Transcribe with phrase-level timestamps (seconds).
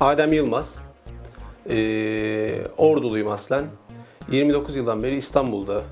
[0.00, 0.82] Adem Yılmaz.
[1.70, 3.64] Ee, Orduluyum aslen.
[4.30, 5.82] 29 yıldan beri İstanbul'da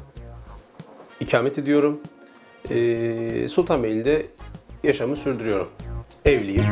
[1.20, 2.00] ikamet ediyorum.
[2.70, 4.26] Ee, Sultanbeyli'de
[4.84, 5.68] yaşamı sürdürüyorum.
[6.24, 6.64] Evliyim.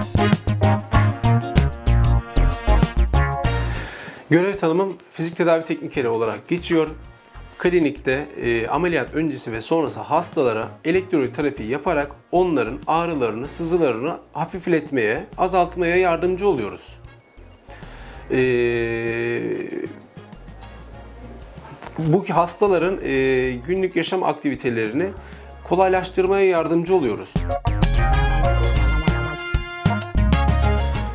[4.33, 6.89] Görev tanımım fizik tedavi teknikeri olarak geçiyor.
[7.59, 16.49] Klinikte e, ameliyat öncesi ve sonrası hastalara elektroterapi yaparak onların ağrılarını, sızılarını hafifletmeye, azaltmaya yardımcı
[16.49, 16.99] oluyoruz.
[18.31, 19.43] Ee,
[21.99, 25.07] bu hastaların e, günlük yaşam aktivitelerini
[25.64, 27.35] kolaylaştırmaya yardımcı oluyoruz.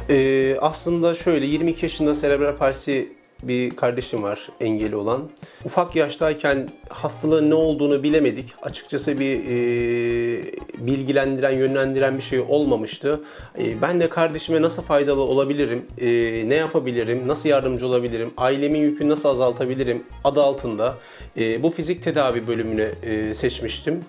[0.10, 5.30] Ee, aslında şöyle 22 yaşında serebral palsi bir kardeşim var engeli olan.
[5.66, 8.46] Ufak yaştayken hastalığın ne olduğunu bilemedik.
[8.62, 10.44] Açıkçası bir e,
[10.78, 13.22] bilgilendiren, yönlendiren bir şey olmamıştı.
[13.60, 16.08] E, ben de kardeşime nasıl faydalı olabilirim, e,
[16.50, 20.98] ne yapabilirim, nasıl yardımcı olabilirim, ailemin yükünü nasıl azaltabilirim adı altında
[21.38, 24.00] e, bu fizik tedavi bölümünü e, seçmiştim.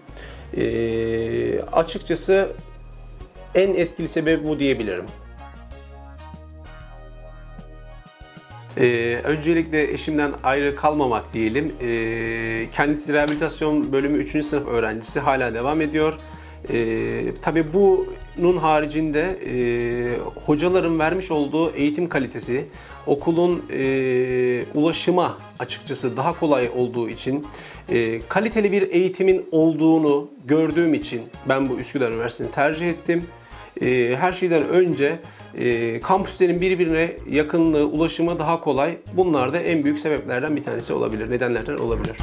[0.57, 2.49] E, açıkçası
[3.55, 5.05] en etkili sebebi bu diyebilirim.
[8.81, 11.73] Ee, öncelikle eşimden ayrı kalmamak diyelim.
[11.83, 14.47] Ee, kendisi rehabilitasyon bölümü 3.
[14.47, 16.19] sınıf öğrencisi hala devam ediyor.
[16.73, 19.55] Ee, tabii bunun haricinde e,
[20.47, 22.65] hocaların vermiş olduğu eğitim kalitesi,
[23.07, 27.47] okulun e, ulaşıma açıkçası daha kolay olduğu için,
[27.89, 33.25] e, kaliteli bir eğitimin olduğunu gördüğüm için ben bu Üsküdar Üniversitesi'ni tercih ettim.
[33.83, 35.19] E, her şeyden önce
[35.59, 38.97] e, kampüslerin birbirine yakınlığı, ulaşımı daha kolay.
[39.13, 42.17] Bunlar da en büyük sebeplerden bir tanesi olabilir, nedenlerden olabilir.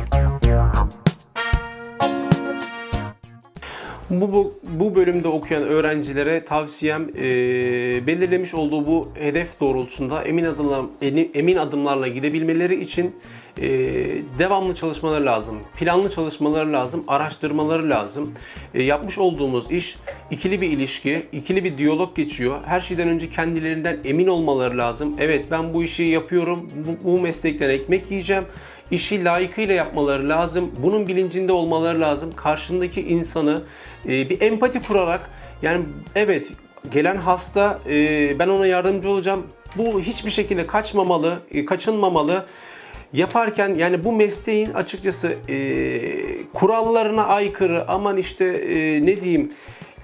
[4.09, 7.24] Bu, bu, bu bölümde okuyan öğrencilere tavsiyem e,
[8.07, 10.85] belirlemiş olduğu bu hedef doğrultusunda emin adımlar
[11.34, 13.16] emin adımlarla gidebilmeleri için
[13.58, 13.68] e,
[14.40, 18.34] devamlı çalışmaları lazım, planlı çalışmaları lazım, araştırmaları lazım.
[18.74, 19.96] E, yapmış olduğumuz iş
[20.32, 22.60] ikili bir ilişki, ikili bir diyalog geçiyor.
[22.66, 25.16] Her şeyden önce kendilerinden emin olmaları lazım.
[25.20, 28.44] Evet ben bu işi yapıyorum, bu, bu meslekten ekmek yiyeceğim
[28.92, 30.72] işi layıkıyla yapmaları lazım.
[30.84, 32.32] Bunun bilincinde olmaları lazım.
[32.36, 33.62] Karşındaki insanı
[34.06, 35.30] e, bir empati kurarak
[35.62, 35.86] yani
[36.16, 36.48] evet
[36.92, 39.44] gelen hasta e, ben ona yardımcı olacağım.
[39.78, 42.46] Bu hiçbir şekilde kaçmamalı, e, kaçınmamalı.
[43.14, 45.58] Yaparken yani bu mesleğin açıkçası e,
[46.54, 49.52] kurallarına aykırı aman işte e, ne diyeyim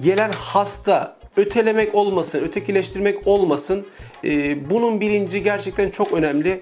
[0.02, 3.86] gelen hasta ötelemek olmasın, ötekileştirmek olmasın.
[4.24, 6.62] E, bunun bilinci gerçekten çok önemli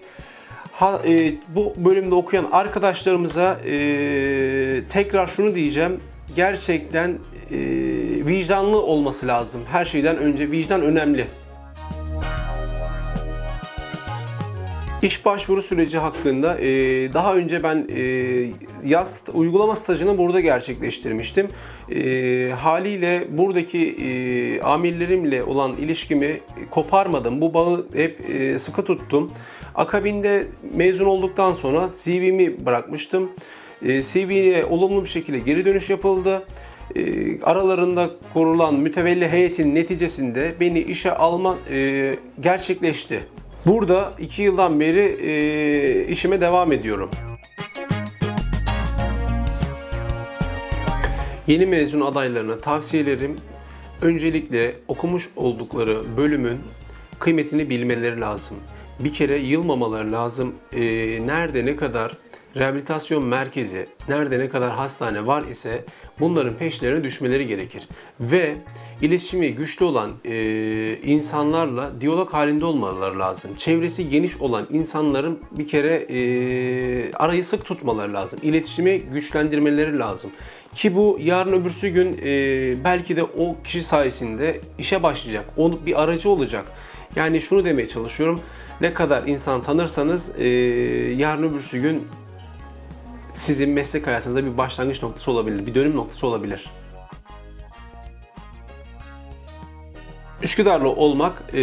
[0.71, 3.71] ha, e, bu bölümde okuyan arkadaşlarımıza e,
[4.89, 5.99] tekrar şunu diyeceğim.
[6.35, 7.57] Gerçekten e,
[8.25, 9.61] vicdanlı olması lazım.
[9.71, 11.27] Her şeyden önce vicdan önemli.
[15.01, 16.67] İş başvuru süreci hakkında e,
[17.13, 18.01] daha önce ben e,
[18.85, 21.47] yaz uygulama stajını burada gerçekleştirmiştim.
[21.91, 26.39] E, haliyle buradaki amirlerimle olan ilişkimi
[26.71, 27.41] koparmadım.
[27.41, 28.19] Bu bağı hep
[28.61, 29.31] sıkı tuttum.
[29.75, 33.31] Akabinde mezun olduktan sonra CV'mi bırakmıştım.
[33.81, 36.43] CV'ye olumlu bir şekilde geri dönüş yapıldı.
[37.43, 41.57] Aralarında kurulan mütevelli heyetin neticesinde beni işe alma
[42.41, 43.19] gerçekleşti.
[43.69, 47.09] Burada iki yıldan beri e, işime devam ediyorum.
[51.47, 53.35] Yeni mezun adaylarına tavsiyelerim
[54.01, 56.59] öncelikle okumuş oldukları bölümün
[57.19, 58.57] kıymetini bilmeleri lazım.
[58.99, 60.55] Bir kere yılmamaları lazım.
[60.73, 60.81] E,
[61.27, 62.11] nerede ne kadar
[62.55, 65.83] rehabilitasyon merkezi, nerede ne kadar hastane var ise
[66.19, 67.87] bunların peşlerine düşmeleri gerekir.
[68.19, 68.55] Ve
[69.01, 73.51] iletişimi güçlü olan e, insanlarla diyalog halinde olmaları lazım.
[73.57, 78.39] Çevresi geniş olan insanların bir kere e, arayı sık tutmaları lazım.
[78.43, 80.31] İletişimi güçlendirmeleri lazım.
[80.75, 85.45] Ki bu yarın öbürsü gün e, belki de o kişi sayesinde işe başlayacak.
[85.57, 86.65] O bir aracı olacak.
[87.15, 88.41] Yani şunu demeye çalışıyorum.
[88.81, 90.47] Ne kadar insan tanırsanız e,
[91.17, 92.07] yarın öbürsü gün
[93.39, 96.65] sizin meslek hayatınızda bir başlangıç noktası olabilir, bir dönüm noktası olabilir.
[100.43, 101.59] Üsküdarlı olmak e,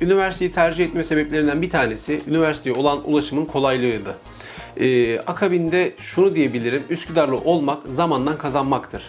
[0.00, 4.14] üniversiteyi tercih etme sebeplerinden bir tanesi üniversiteye olan ulaşımın kolaylığıydı.
[4.76, 9.02] E, akabinde şunu diyebilirim, Üsküdarlı olmak zamandan kazanmaktır.